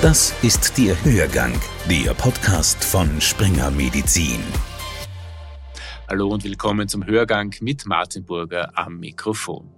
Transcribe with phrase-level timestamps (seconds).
[0.00, 4.40] Das ist der Hörgang, der Podcast von Springer Medizin.
[6.08, 9.68] Hallo und willkommen zum Hörgang mit Martin Burger am Mikrofon.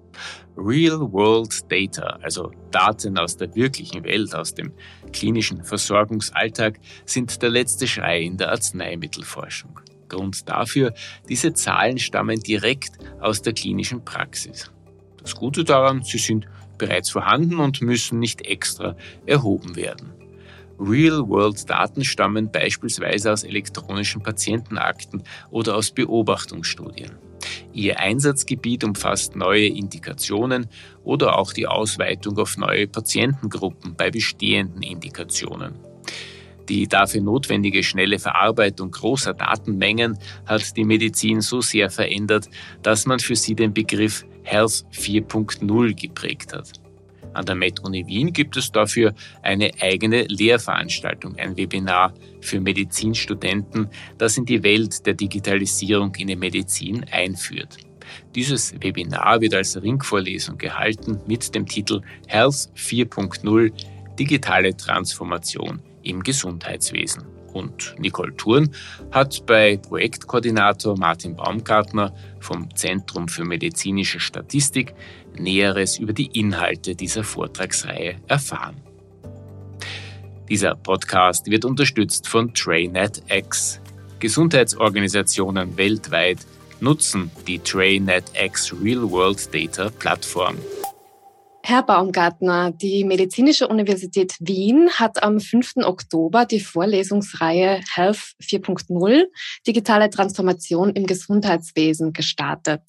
[0.59, 4.75] Real-World Data, also Daten aus der wirklichen Welt, aus dem
[5.11, 9.81] klinischen Versorgungsalltag, sind der letzte Schrei in der Arzneimittelforschung.
[10.11, 10.93] Grund dafür,
[11.31, 14.71] diese Zahlen stammen direkt aus der klinischen Praxis.
[15.23, 16.47] Das Gute daran, sie sind
[16.81, 20.13] bereits vorhanden und müssen nicht extra erhoben werden.
[20.81, 27.13] Real-World-Daten stammen beispielsweise aus elektronischen Patientenakten oder aus Beobachtungsstudien.
[27.73, 30.67] Ihr Einsatzgebiet umfasst neue Indikationen
[31.05, 35.75] oder auch die Ausweitung auf neue Patientengruppen bei bestehenden Indikationen.
[36.71, 42.49] Die dafür notwendige schnelle Verarbeitung großer Datenmengen hat die Medizin so sehr verändert,
[42.83, 46.73] dass man für sie den Begriff Health 4.0 geprägt hat.
[47.35, 54.37] An der Med-Uni Wien gibt es dafür eine eigene Lehrveranstaltung, ein Webinar für Medizinstudenten, das
[54.37, 57.77] in die Welt der Digitalisierung in der Medizin einführt.
[58.35, 63.71] Dieses Webinar wird als Ringvorlesung gehalten mit dem Titel Health 4.0
[64.19, 67.40] Digitale Transformation im Gesundheitswesen.
[67.53, 68.71] Und Nicole Thurn
[69.11, 74.95] hat bei Projektkoordinator Martin Baumgartner vom Zentrum für medizinische Statistik
[75.37, 78.77] Näheres über die Inhalte dieser Vortragsreihe erfahren.
[80.49, 83.81] Dieser Podcast wird unterstützt von TrayNetX.
[84.19, 86.39] Gesundheitsorganisationen weltweit
[86.81, 90.57] nutzen die TrayNetX Real World Data Plattform.
[91.71, 95.85] Herr Baumgartner, die Medizinische Universität Wien hat am 5.
[95.85, 99.27] Oktober die Vorlesungsreihe Health 4.0
[99.65, 102.83] Digitale Transformation im Gesundheitswesen gestartet.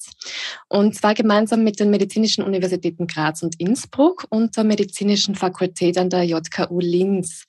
[0.68, 6.10] Und zwar gemeinsam mit den Medizinischen Universitäten Graz und Innsbruck und der Medizinischen Fakultät an
[6.10, 7.44] der JKU Linz.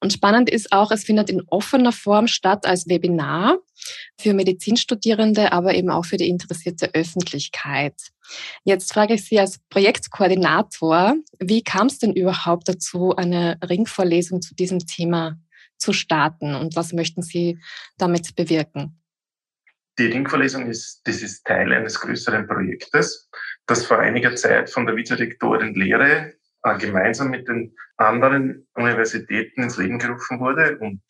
[0.00, 3.58] Und spannend ist auch, es findet in offener Form statt als Webinar
[4.18, 7.92] für Medizinstudierende, aber eben auch für die interessierte Öffentlichkeit.
[8.64, 14.54] Jetzt frage ich Sie als Projektkoordinator, wie kam es denn überhaupt dazu, eine Ringvorlesung zu
[14.54, 15.38] diesem Thema
[15.78, 17.58] zu starten und was möchten Sie
[17.96, 19.00] damit bewirken?
[19.98, 23.28] Die Ringvorlesung ist, das ist Teil eines größeren Projektes,
[23.66, 29.76] das vor einiger Zeit von der Vizerektorin Lehre äh, gemeinsam mit den anderen Universitäten ins
[29.76, 31.02] Leben gerufen wurde und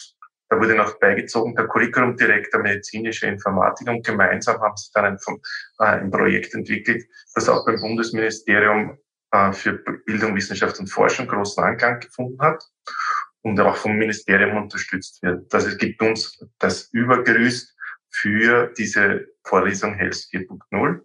[0.49, 5.19] da wurde noch beigezogen der Curriculumdirektor medizinische Informatik und gemeinsam haben sie dann ein,
[5.79, 7.05] äh, ein Projekt entwickelt,
[7.35, 8.99] das auch beim Bundesministerium
[9.33, 9.75] äh, für
[10.07, 12.63] Bildung, Wissenschaft und Forschung großen Anklang gefunden hat
[13.43, 15.53] und auch vom Ministerium unterstützt wird.
[15.53, 17.77] Das gibt uns das Übergerüst
[18.11, 21.01] für diese Vorlesung Health 4.0.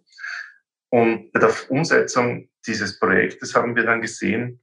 [0.90, 4.62] Und bei der Umsetzung dieses Projektes haben wir dann gesehen,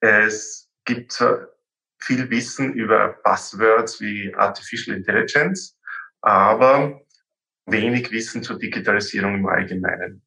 [0.00, 1.48] es gibt zwar
[1.98, 5.78] viel Wissen über Buzzwords wie Artificial Intelligence,
[6.20, 7.00] aber
[7.66, 10.22] wenig Wissen zur Digitalisierung im Allgemeinen.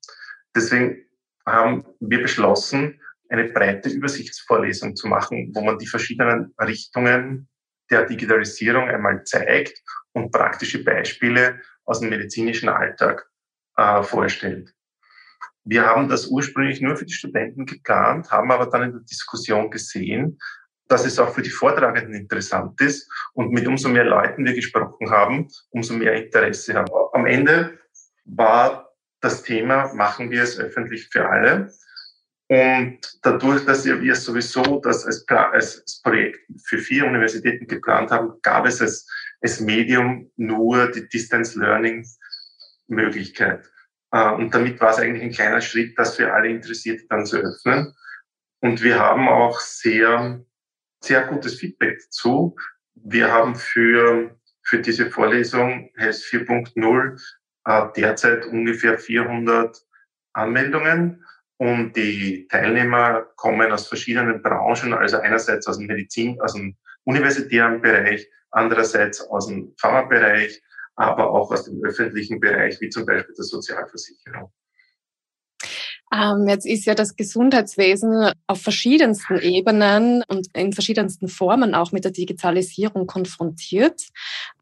[0.56, 1.06] Deswegen
[1.46, 7.50] haben wir beschlossen, eine breite Übersichtsvorlesung zu machen, wo man die verschiedenen Richtungen
[7.90, 9.82] der Digitalisierung einmal zeigt
[10.14, 13.30] und praktische Beispiele aus dem medizinischen Alltag
[13.78, 14.74] äh, vorstellt.
[15.64, 19.70] Wir haben das ursprünglich nur für die Studenten geplant, haben aber dann in der Diskussion
[19.70, 20.40] gesehen,
[20.88, 25.10] dass es auch für die Vortragenden interessant ist und mit umso mehr Leuten wir gesprochen
[25.12, 26.92] haben, umso mehr Interesse haben.
[27.14, 27.78] Am Ende
[28.26, 31.72] war das Thema, machen wir es öffentlich für alle.
[32.50, 38.66] Und dadurch, dass wir sowieso das als, als Projekt für vier Universitäten geplant haben, gab
[38.66, 39.06] es als,
[39.42, 42.06] als Medium nur die Distance Learning
[42.88, 43.70] Möglichkeit.
[44.12, 47.38] Äh, und damit war es eigentlich ein kleiner Schritt, das für alle Interessierte dann zu
[47.38, 47.94] öffnen.
[48.62, 50.44] Und wir haben auch sehr
[51.02, 52.56] sehr gutes Feedback dazu.
[52.96, 57.22] Wir haben für, für diese Vorlesung HES 4.0
[57.66, 59.78] äh, derzeit ungefähr 400
[60.34, 61.24] Anmeldungen
[61.58, 67.82] und die Teilnehmer kommen aus verschiedenen Branchen, also einerseits aus dem Medizin, aus dem universitären
[67.82, 70.62] Bereich, andererseits aus dem Pharmabereich,
[70.96, 74.52] aber auch aus dem öffentlichen Bereich, wie zum Beispiel der Sozialversicherung.
[76.14, 82.06] Ähm, jetzt ist ja das Gesundheitswesen auf verschiedensten Ebenen und in verschiedensten Formen auch mit
[82.06, 84.04] der Digitalisierung konfrontiert.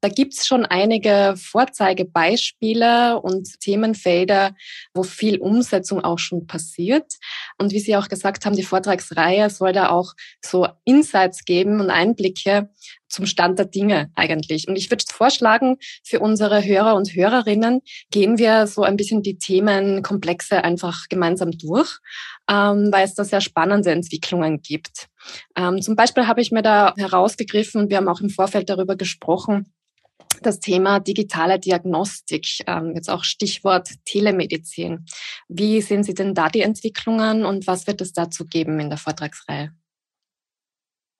[0.01, 4.56] Da gibt's schon einige Vorzeigebeispiele und Themenfelder,
[4.94, 7.13] wo viel Umsetzung auch schon passiert.
[7.59, 10.13] Und wie Sie auch gesagt haben, die Vortragsreihe soll da auch
[10.44, 12.69] so Insights geben und Einblicke
[13.07, 14.68] zum Stand der Dinge eigentlich.
[14.68, 17.81] Und ich würde vorschlagen, für unsere Hörer und Hörerinnen
[18.12, 21.99] gehen wir so ein bisschen die Themenkomplexe einfach gemeinsam gemeinsam durch,
[22.49, 25.07] ähm, weil es da sehr spannende Entwicklungen gibt.
[25.55, 29.73] Ähm, zum Beispiel habe ich mir da herausgegriffen wir haben auch im Vorfeld darüber gesprochen,
[30.41, 35.05] das Thema digitale Diagnostik, ähm, jetzt auch Stichwort Telemedizin.
[35.47, 38.97] Wie sehen Sie denn da die Entwicklungen und was wird es dazu geben in der
[38.97, 39.71] Vortragsreihe?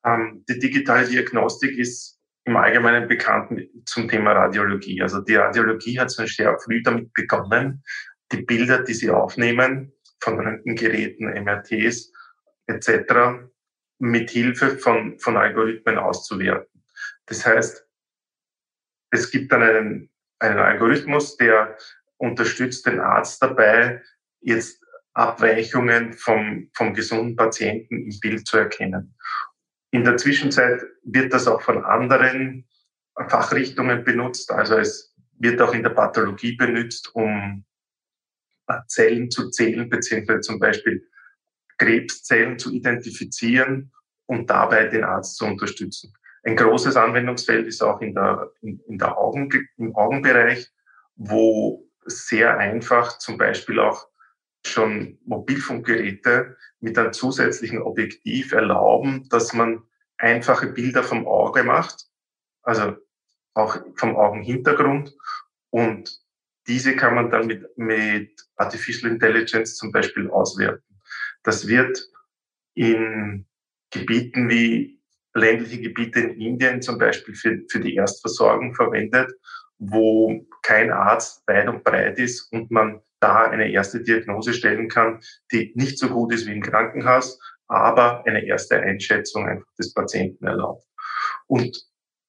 [0.06, 5.02] Ähm, die digitale Diagnostik ist im Allgemeinen bekannt zum Thema Radiologie.
[5.02, 7.84] Also die Radiologie hat schon sehr früh damit begonnen,
[8.32, 12.12] die Bilder, die sie aufnehmen, von Röntgengeräten, MRTs
[12.68, 13.50] etc.,
[14.00, 16.84] mit Hilfe von, von Algorithmen auszuwerten.
[17.28, 17.88] Das heißt,
[19.12, 20.10] es gibt dann einen,
[20.40, 21.78] einen Algorithmus, der
[22.18, 24.02] unterstützt den Arzt dabei,
[24.42, 24.84] jetzt
[25.14, 29.16] Abweichungen vom, vom gesunden Patienten im Bild zu erkennen.
[29.92, 32.68] In der Zwischenzeit wird das auch von anderen
[33.30, 34.52] Fachrichtungen benutzt.
[34.52, 37.64] Also es wird auch in der Pathologie benutzt, um
[38.88, 41.08] Zellen zu zählen, beziehungsweise zum Beispiel
[41.78, 43.92] Krebszellen zu identifizieren
[44.26, 46.14] und dabei den Arzt zu unterstützen.
[46.44, 50.72] Ein großes Anwendungsfeld ist auch in der, in, in der Augen, im Augenbereich,
[51.16, 54.08] wo sehr einfach zum Beispiel auch
[54.66, 59.84] schon Mobilfunkgeräte mit einem zusätzlichen Objektiv erlauben, dass man
[60.18, 62.06] einfache Bilder vom Auge macht,
[62.62, 62.96] also
[63.54, 65.16] auch vom Augenhintergrund.
[65.70, 66.20] Und
[66.68, 70.84] diese kann man dann mit, mit Artificial Intelligence zum Beispiel auswerten.
[71.44, 72.00] Das wird
[72.74, 73.46] in
[73.92, 75.00] Gebieten wie
[75.34, 79.32] ländliche Gebiete in Indien zum Beispiel für, für die Erstversorgung verwendet,
[79.78, 85.20] wo kein Arzt weit und breit ist und man da eine erste Diagnose stellen kann,
[85.52, 90.46] die nicht so gut ist wie im Krankenhaus, aber eine erste Einschätzung einfach des Patienten
[90.46, 90.86] erlaubt.
[91.48, 91.78] Und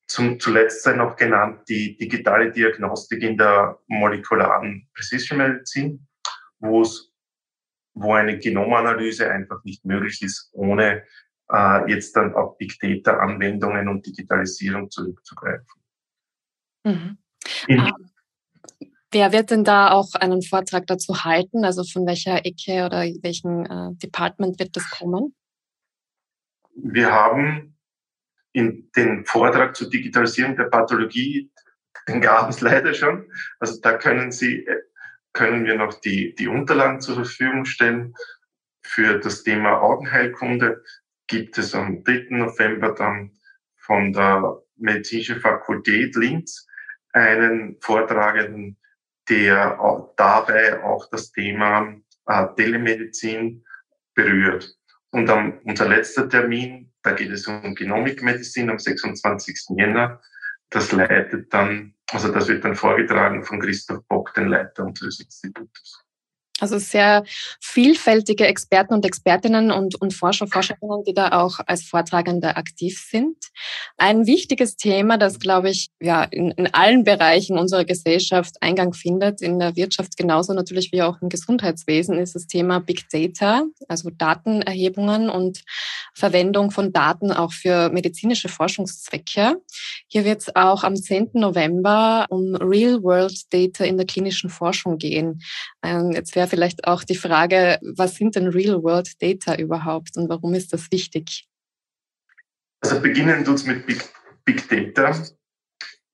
[0.06, 6.06] zum zuletzt sei noch genannt die digitale Diagnostik in der molekularen Precision Medizin,
[6.58, 7.12] wo es
[7.94, 11.02] wo eine Genomanalyse einfach nicht möglich ist, ohne
[11.50, 15.66] äh, jetzt dann auf Big Data Anwendungen und Digitalisierung zurückzugreifen.
[16.84, 17.18] Mhm.
[17.78, 17.92] Ah,
[19.10, 21.64] wer wird denn da auch einen Vortrag dazu halten?
[21.64, 25.34] Also von welcher Ecke oder welchem äh, Department wird das kommen?
[26.74, 27.75] Wir haben
[28.56, 31.50] in den Vortrag zur Digitalisierung der Pathologie,
[32.08, 33.30] den gab es leider schon.
[33.60, 34.80] Also da können Sie, äh,
[35.34, 38.14] können wir noch die, die Unterlagen zur Verfügung stellen.
[38.82, 40.82] Für das Thema Augenheilkunde
[41.26, 42.28] gibt es am 3.
[42.30, 43.32] November dann
[43.76, 46.66] von der Medizinischen Fakultät Linz
[47.12, 48.78] einen Vortragenden,
[49.28, 51.94] der auch dabei auch das Thema
[52.26, 53.66] äh, Telemedizin
[54.14, 54.74] berührt.
[55.10, 59.76] Und dann unser letzter Termin, da geht es um Genomikmedizin am 26.
[59.78, 60.20] Jänner.
[60.70, 66.04] Das leitet dann, also das wird dann vorgetragen von Christoph Bock, den Leiter unseres Institutes.
[66.58, 67.24] Also sehr
[67.60, 73.36] vielfältige Experten und Expertinnen und, und Forscher, Forscherinnen, die da auch als Vortragende aktiv sind.
[73.98, 79.42] Ein wichtiges Thema, das, glaube ich, ja, in, in allen Bereichen unserer Gesellschaft Eingang findet,
[79.42, 84.08] in der Wirtschaft genauso natürlich wie auch im Gesundheitswesen, ist das Thema Big Data, also
[84.08, 85.62] Datenerhebungen und
[86.14, 89.60] Verwendung von Daten auch für medizinische Forschungszwecke.
[90.08, 91.32] Hier wird es auch am 10.
[91.34, 95.42] November um Real-World Data in der klinischen Forschung gehen.
[95.82, 100.54] Ähm, jetzt wäre vielleicht auch die Frage, was sind denn Real-World Data überhaupt und warum
[100.54, 101.48] ist das wichtig?
[102.80, 104.04] Also beginnen tut mit Big,
[104.44, 105.16] Big Data.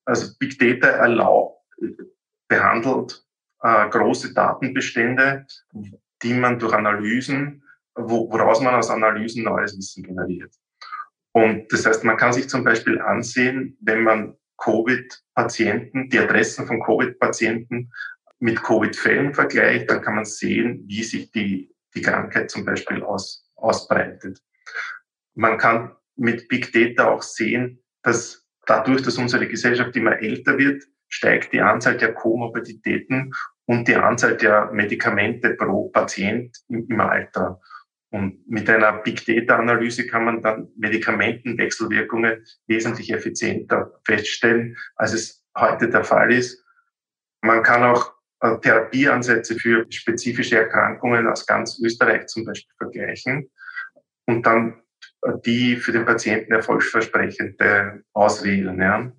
[0.05, 1.65] Also Big Data erlaubt,
[2.49, 3.25] behandelt
[3.63, 5.47] äh, große Datenbestände,
[6.23, 7.63] die man durch Analysen
[7.95, 10.55] woraus man aus Analysen neues Wissen generiert.
[11.33, 16.83] Und das heißt, man kann sich zum Beispiel ansehen, wenn man Covid-Patienten, die Adressen von
[16.83, 17.91] Covid-Patienten
[18.43, 23.49] mit Covid-Fällen vergleicht, dann kann man sehen, wie sich die, die Krankheit zum Beispiel aus,
[23.55, 24.43] ausbreitet.
[25.35, 30.83] Man kann mit Big Data auch sehen, dass dadurch, dass unsere Gesellschaft immer älter wird,
[31.09, 33.33] steigt die Anzahl der Komorbiditäten
[33.67, 37.61] und die Anzahl der Medikamente pro Patient im, im Alter.
[38.11, 45.45] Und mit einer Big Data Analyse kann man dann Medikamentenwechselwirkungen wesentlich effizienter feststellen, als es
[45.57, 46.65] heute der Fall ist.
[47.41, 48.13] Man kann auch
[48.61, 53.51] Therapieansätze für spezifische Erkrankungen aus ganz Österreich zum Beispiel vergleichen
[54.27, 54.83] und dann
[55.23, 58.81] äh, die für den Patienten erfolgsversprechende auswählen.
[58.81, 59.13] Ja.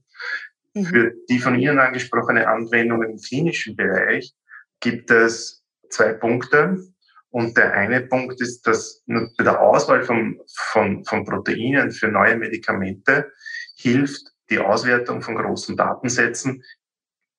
[0.73, 0.85] Mhm.
[0.85, 4.33] Für die von Ihnen angesprochene Anwendungen im klinischen Bereich
[4.79, 6.83] gibt es zwei Punkte.
[7.29, 10.39] Und der eine Punkt ist, dass bei der Auswahl von,
[10.71, 13.31] von, von Proteinen für neue Medikamente
[13.75, 16.63] hilft die Auswertung von großen Datensätzen,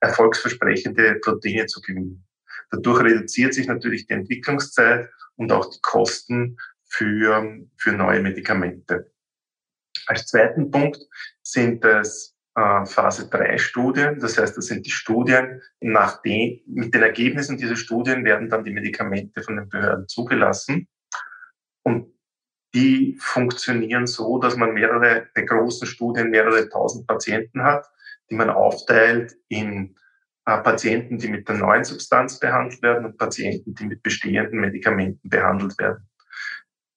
[0.04, 2.24] erfolgsversprechende Proteine zu gewinnen.
[2.70, 9.10] Dadurch reduziert sich natürlich die Entwicklungszeit und auch die Kosten für, für neue Medikamente.
[10.06, 10.98] Als zweiten Punkt
[11.42, 14.18] sind es äh, Phase 3 Studien.
[14.20, 18.64] Das heißt, das sind die Studien, nach den, mit den Ergebnissen dieser Studien werden dann
[18.64, 20.88] die Medikamente von den Behörden zugelassen.
[21.82, 22.12] Und
[22.74, 27.86] die funktionieren so, dass man mehrere, bei großen Studien mehrere tausend Patienten hat,
[28.34, 29.94] die man aufteilt in
[30.44, 35.28] äh, Patienten, die mit der neuen Substanz behandelt werden und Patienten, die mit bestehenden Medikamenten
[35.28, 36.08] behandelt werden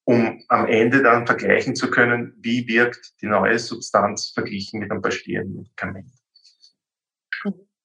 [0.07, 5.01] um am Ende dann vergleichen zu können, wie wirkt die neue Substanz verglichen mit einem
[5.01, 6.09] bestehenden Medikament.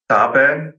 [0.07, 0.73] Dabei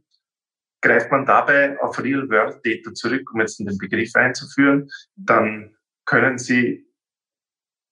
[0.81, 5.77] greift man dabei auf Real-World-Data zurück, um jetzt den Begriff einzuführen, dann
[6.07, 6.87] können Sie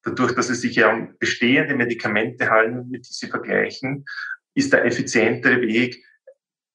[0.02, 4.06] dadurch, dass es sich ja um bestehende Medikamente handelt, mit die Sie vergleichen,
[4.54, 6.04] ist der effizientere Weg,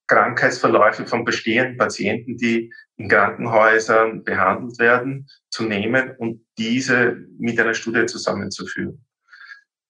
[0.08, 7.74] Krankheitsverläufe von bestehenden Patienten, die in Krankenhäusern behandelt werden, zu nehmen und diese mit einer
[7.74, 9.06] Studie zusammenzuführen.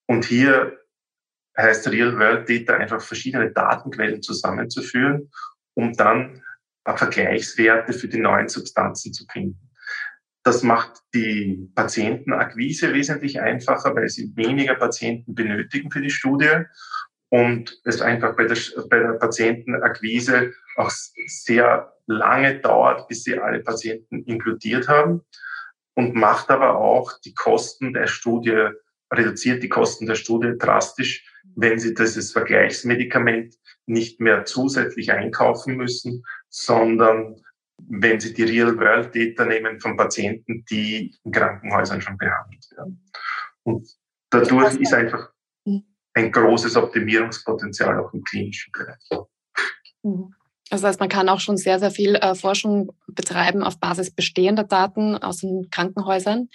[0.08, 0.78] Und hier
[1.58, 5.30] heißt Real-World-Data einfach verschiedene Datenquellen zusammenzuführen,
[5.76, 6.42] um dann
[6.86, 9.60] Vergleichswerte für die neuen Substanzen zu finden.
[10.44, 16.64] Das macht die Patientenakquise wesentlich einfacher, weil sie weniger Patienten benötigen für die Studie
[17.30, 18.58] und es einfach bei der,
[18.90, 25.22] bei der Patientenakquise auch sehr lange dauert, bis sie alle Patienten inkludiert haben
[25.96, 28.70] und macht aber auch die Kosten der Studie,
[29.12, 33.56] reduziert die Kosten der Studie drastisch, wenn sie dieses Vergleichsmedikament
[33.86, 37.42] nicht mehr zusätzlich einkaufen müssen, sondern
[37.90, 43.04] wenn sie die Real-World-Data nehmen von Patienten, die in Krankenhäusern schon behandelt werden.
[43.64, 43.88] Und
[44.30, 45.32] dadurch ist einfach
[46.18, 49.28] ein großes Optimierungspotenzial auch im klinischen Bereich.
[50.04, 50.34] Mhm.
[50.70, 54.64] Das heißt, man kann auch schon sehr, sehr viel äh, Forschung betreiben auf Basis bestehender
[54.64, 56.50] Daten aus den Krankenhäusern.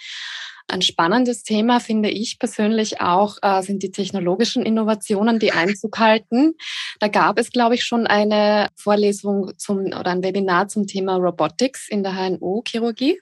[0.67, 6.53] Ein spannendes Thema finde ich persönlich auch äh, sind die technologischen Innovationen, die Einzug halten.
[6.99, 11.89] Da gab es, glaube ich, schon eine Vorlesung zum oder ein Webinar zum Thema Robotics
[11.89, 13.19] in der HNO-Chirurgie.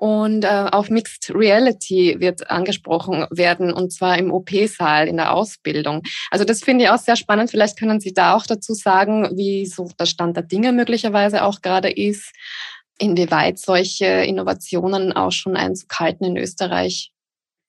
[0.00, 6.00] Und äh, auch Mixed Reality wird angesprochen werden, und zwar im OP-Saal in der Ausbildung.
[6.30, 7.50] Also das finde ich auch sehr spannend.
[7.50, 11.60] Vielleicht können Sie da auch dazu sagen, wie so der Stand der Dinge möglicherweise auch
[11.60, 12.32] gerade ist,
[12.98, 17.12] inwieweit solche Innovationen auch schon Einzug halten in Österreich.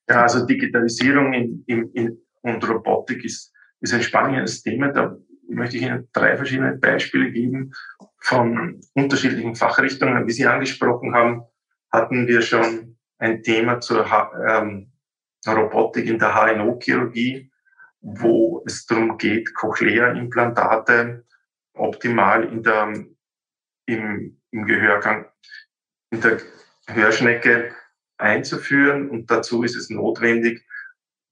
[0.08, 4.88] Ja, also Digitalisierung in, in, in, und Robotik ist, ist ein spannendes Thema.
[4.88, 5.18] Da
[5.50, 7.72] möchte ich Ihnen drei verschiedene Beispiele geben
[8.20, 11.42] von unterschiedlichen Fachrichtungen, wie Sie angesprochen haben
[11.92, 14.06] hatten wir schon ein Thema zur
[14.48, 14.92] ähm,
[15.46, 17.50] Robotik in der HNO-Chirurgie,
[18.00, 21.24] wo es darum geht, Cochlea-Implantate
[21.74, 23.06] optimal in der,
[23.86, 25.26] im, im Gehörgang,
[26.10, 26.40] in der
[26.88, 27.74] Hörschnecke
[28.18, 29.08] einzuführen.
[29.10, 30.64] Und dazu ist es notwendig,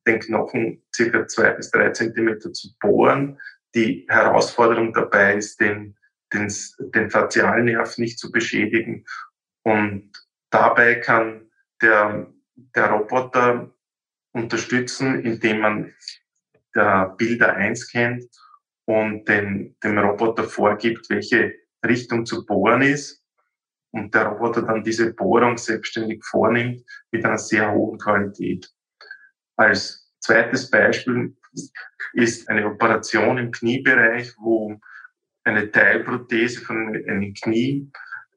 [0.07, 3.39] den Knochen circa zwei bis drei Zentimeter zu bohren.
[3.75, 5.97] Die Herausforderung dabei ist, den,
[6.33, 6.53] den,
[6.95, 9.05] den Fazialnerv nicht zu beschädigen
[9.63, 10.11] und
[10.51, 12.33] Dabei kann der,
[12.75, 13.73] der Roboter
[14.33, 15.95] unterstützen, indem man
[16.75, 18.25] der Bilder einscannt
[18.85, 21.55] und den, dem Roboter vorgibt, welche
[21.87, 23.25] Richtung zu bohren ist
[23.93, 28.71] und der Roboter dann diese Bohrung selbstständig vornimmt mit einer sehr hohen Qualität.
[29.57, 31.37] Als zweites Beispiel
[32.13, 34.79] ist eine Operation im Kniebereich, wo
[35.45, 37.91] eine Teilprothese von einem Knie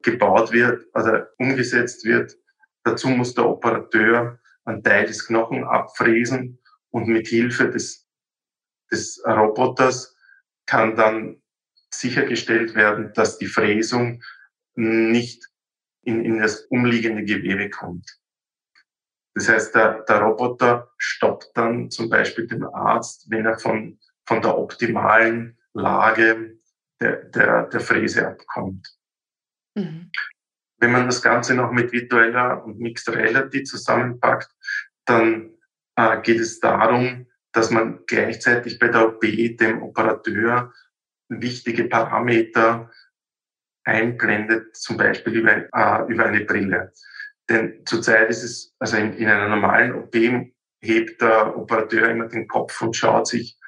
[0.04, 2.36] gebaut wird oder umgesetzt wird.
[2.84, 6.58] Dazu muss der Operateur einen Teil des Knochen abfräsen
[6.90, 8.06] und mit Hilfe des,
[8.90, 10.16] des Roboters
[10.66, 11.42] kann dann
[11.92, 14.22] sichergestellt werden, dass die Fräsung
[14.74, 15.48] nicht
[16.02, 18.18] in, in das umliegende Gewebe kommt.
[19.34, 24.40] Das heißt, der, der Roboter stoppt dann zum Beispiel den Arzt, wenn er von, von
[24.40, 26.58] der optimalen Lage
[27.00, 28.96] der, der, der Fräse abkommt.
[29.74, 30.10] Mhm.
[30.78, 34.50] Wenn man das Ganze noch mit virtueller und Mixed Reality zusammenpackt,
[35.04, 35.54] dann
[35.96, 40.72] äh, geht es darum, dass man gleichzeitig bei der OP dem Operateur
[41.28, 42.90] wichtige Parameter
[43.84, 46.92] einblendet, zum Beispiel über, äh, über eine Brille.
[47.48, 50.14] Denn zurzeit ist es, also in, in einer normalen OP
[50.80, 53.58] hebt der Operateur immer den Kopf und schaut sich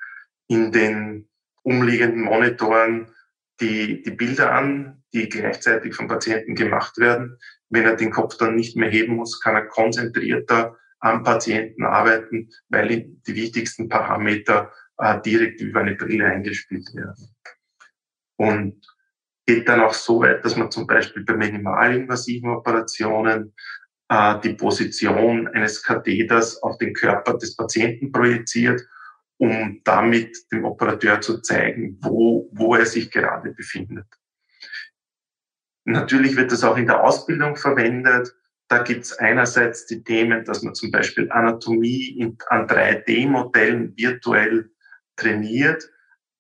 [0.49, 1.29] in den
[1.63, 3.13] umliegenden Monitoren
[3.61, 7.39] die, die Bilder an, die gleichzeitig vom Patienten gemacht werden.
[7.71, 12.51] Wenn er den Kopf dann nicht mehr heben muss, kann er konzentrierter am Patienten arbeiten,
[12.69, 17.35] weil ihm die wichtigsten Parameter äh, direkt über eine Brille eingespielt werden.
[18.37, 18.87] Und
[19.47, 23.55] geht dann auch so weit, dass man zum Beispiel bei minimalinvasiven Operationen
[24.09, 28.83] äh, die Position eines Katheters auf den Körper des Patienten projiziert,
[29.39, 34.07] um damit dem Operateur zu zeigen, wo, wo er sich gerade befindet.
[35.87, 38.35] Natürlich wird das auch in der Ausbildung verwendet.
[38.69, 44.71] Da gibt es einerseits die Themen, dass man zum Beispiel Anatomie in, an 3D-Modellen virtuell
[45.15, 45.89] trainiert.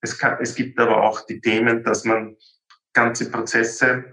[0.00, 2.36] Es, kann, es gibt aber auch die Themen, dass man
[2.92, 4.06] ganze Prozesse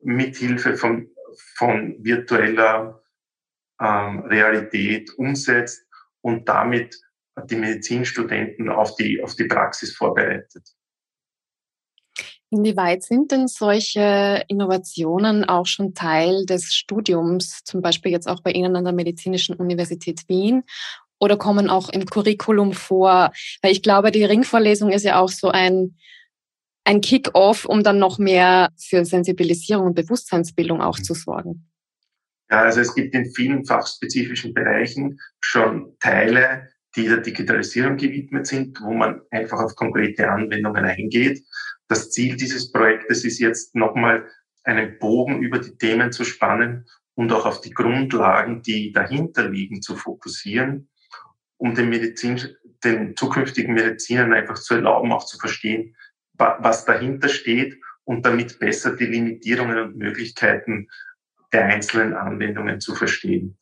[0.00, 1.10] mithilfe von,
[1.56, 3.02] von virtueller
[3.80, 5.86] ähm, Realität umsetzt
[6.22, 6.98] und damit
[7.44, 10.77] die Medizinstudenten auf die, auf die Praxis vorbereitet.
[12.50, 18.52] Inwieweit sind denn solche Innovationen auch schon Teil des Studiums, zum Beispiel jetzt auch bei
[18.52, 20.64] Ihnen an der Medizinischen Universität Wien?
[21.20, 23.32] Oder kommen auch im Curriculum vor?
[23.60, 25.96] Weil ich glaube, die Ringvorlesung ist ja auch so ein,
[26.84, 31.68] ein Kick-off, um dann noch mehr für Sensibilisierung und Bewusstseinsbildung auch zu sorgen.
[32.50, 38.80] Ja, also es gibt in vielen fachspezifischen Bereichen schon Teile, die der Digitalisierung gewidmet sind,
[38.80, 41.44] wo man einfach auf konkrete Anwendungen eingeht.
[41.88, 44.28] Das Ziel dieses Projektes ist jetzt nochmal
[44.64, 49.82] einen Bogen über die Themen zu spannen und auch auf die Grundlagen, die dahinter liegen,
[49.82, 50.88] zu fokussieren,
[51.56, 52.40] um den, Medizin,
[52.84, 55.96] den zukünftigen Medizinern einfach zu erlauben, auch zu verstehen,
[56.34, 60.88] was dahinter steht und damit besser die Limitierungen und Möglichkeiten
[61.52, 63.58] der einzelnen Anwendungen zu verstehen.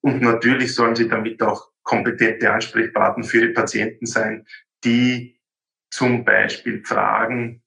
[0.00, 4.46] Und natürlich sollen sie damit auch kompetente Ansprechpartner für die Patienten sein,
[4.84, 5.40] die
[5.90, 7.64] zum Beispiel Fragen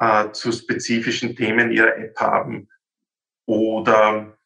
[0.00, 2.68] äh, zu spezifischen Themen ihrer App haben
[3.46, 4.36] oder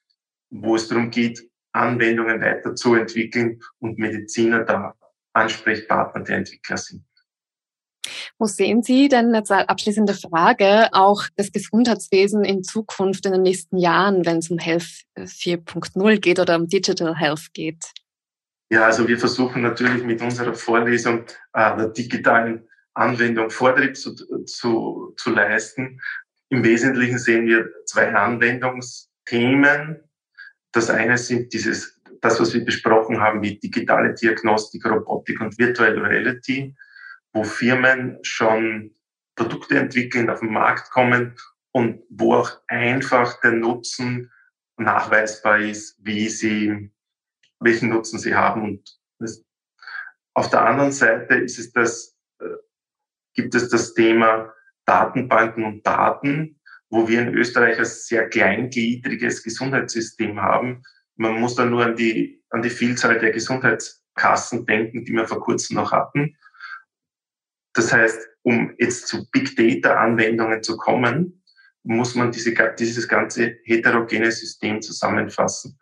[0.51, 1.43] wo es darum geht,
[1.73, 4.95] Anwendungen weiterzuentwickeln und Mediziner da
[5.33, 7.03] Ansprechpartner der Entwickler sind.
[8.39, 13.79] Wo sehen Sie denn als abschließende Frage auch das Gesundheitswesen in Zukunft in den nächsten
[13.79, 17.95] Jahren, wenn es um Health 4.0 geht oder um Digital Health geht?
[18.69, 25.15] Ja, also wir versuchen natürlich mit unserer Vorlesung äh, der digitalen Anwendung Vortritt zu, zu,
[25.17, 26.01] zu leisten.
[26.49, 30.03] Im Wesentlichen sehen wir zwei Anwendungsthemen.
[30.73, 35.99] Das eine sind dieses, das, was wir besprochen haben, wie digitale Diagnostik, Robotik und Virtual
[35.99, 36.75] Reality,
[37.33, 38.95] wo Firmen schon
[39.37, 41.37] Produkte entwickeln, auf den Markt kommen
[41.73, 44.33] und wo auch einfach der Nutzen
[44.79, 46.91] nachweisbar ist, wie sie,
[47.61, 48.63] welchen Nutzen sie haben.
[48.63, 49.45] Und das,
[50.35, 52.17] auf der anderen Seite ist es das
[53.37, 54.53] gibt es das Thema
[54.87, 60.83] Datenbanken und Daten, wo wir in Österreich ein sehr kleingliedriges Gesundheitssystem haben.
[61.17, 65.41] Man muss da nur an die, an die Vielzahl der Gesundheitskassen denken, die wir vor
[65.41, 66.37] kurzem noch hatten.
[67.75, 71.43] Das heißt, um jetzt zu Big Data Anwendungen zu kommen,
[71.83, 75.79] muss man diese, dieses ganze heterogene System zusammenfassen.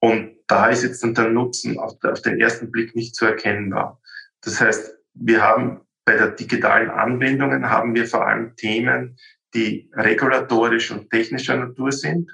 [0.00, 4.00] Und da ist jetzt dann der Nutzen auf, auf den ersten Blick nicht zu erkennbar.
[4.42, 9.18] Das heißt, wir haben bei der digitalen Anwendungen haben wir vor allem Themen,
[9.54, 12.30] die regulatorisch und technischer Natur sind.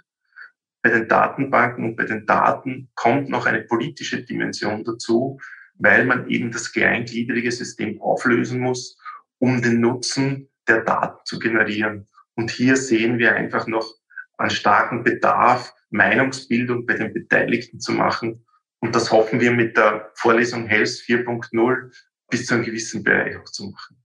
[0.83, 5.41] Bei den Datenbanken und bei den Daten kommt noch eine politische Dimension dazu,
[5.77, 8.97] weil man eben das kleingliedrige System auflösen muss,
[9.39, 12.07] um den Nutzen der Daten zu generieren.
[12.37, 13.93] Und hier sehen wir einfach noch
[14.37, 18.45] einen starken Bedarf, Meinungsbildung bei den Beteiligten zu machen.
[18.81, 21.93] Und das hoffen wir mit der Vorlesung Health 4.0
[22.31, 23.97] bis zu einem gewissen Bereich auch zu machen.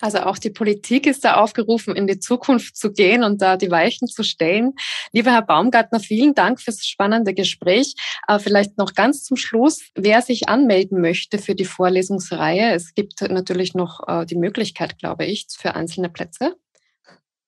[0.00, 3.70] Also auch die Politik ist da aufgerufen, in die Zukunft zu gehen und da die
[3.70, 4.72] Weichen zu stellen.
[5.12, 7.94] Lieber Herr Baumgartner, vielen Dank fürs spannende Gespräch.
[8.26, 12.74] Aber vielleicht noch ganz zum Schluss, wer sich anmelden möchte für die Vorlesungsreihe.
[12.74, 16.56] Es gibt natürlich noch äh, die Möglichkeit, glaube ich, für einzelne Plätze.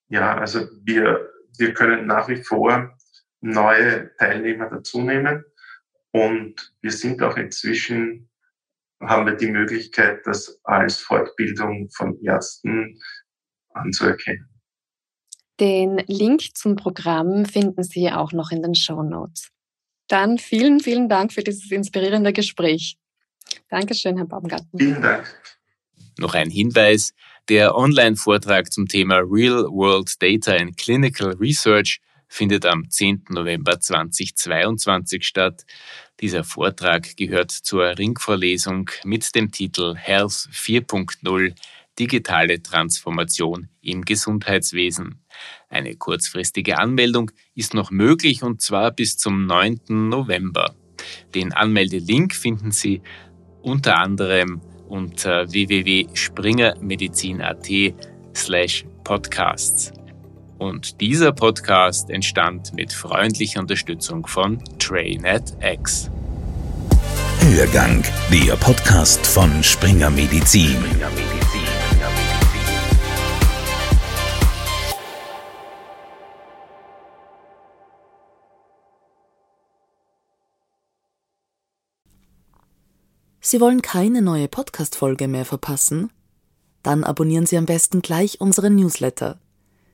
[0.09, 2.98] Ja, also wir, wir können nach wie vor
[3.41, 5.45] neue Teilnehmer dazu nehmen.
[6.11, 8.29] Und wir sind auch inzwischen
[9.01, 13.01] haben wir die Möglichkeit, das als Fortbildung von Ärzten
[13.73, 14.49] anzuerkennen.
[15.61, 19.49] Den Link zum Programm finden Sie auch noch in den Show Notes.
[20.09, 22.97] Dann vielen, vielen Dank für dieses inspirierende Gespräch.
[23.69, 24.79] Dankeschön, Herr Baumgarten.
[24.79, 25.27] Vielen Dank.
[26.19, 27.13] Noch ein Hinweis.
[27.49, 33.25] Der Online-Vortrag zum Thema Real World Data in Clinical Research findet am 10.
[33.31, 35.65] November 2022 statt.
[36.21, 41.55] Dieser Vortrag gehört zur Ringvorlesung mit dem Titel Health 4.0
[41.99, 45.25] Digitale Transformation im Gesundheitswesen.
[45.69, 49.81] Eine kurzfristige Anmeldung ist noch möglich und zwar bis zum 9.
[49.89, 50.77] November.
[51.35, 53.03] Den Anmeldelink finden Sie
[53.63, 57.69] unter anderem unter www.springermedizin.at
[58.35, 59.93] slash podcasts.
[60.59, 66.11] Und dieser Podcast entstand mit freundlicher Unterstützung von TrayNet X.
[67.41, 70.71] Hörgang, der Podcast von Springer Medizin.
[70.71, 71.39] Springer Medizin.
[83.41, 86.11] Sie wollen keine neue Podcast-Folge mehr verpassen?
[86.83, 89.39] Dann abonnieren Sie am besten gleich unseren Newsletter.